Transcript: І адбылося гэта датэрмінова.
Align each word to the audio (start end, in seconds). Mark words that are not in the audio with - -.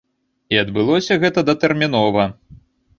І 0.55 0.59
адбылося 0.63 1.19
гэта 1.27 1.47
датэрмінова. 1.53 2.29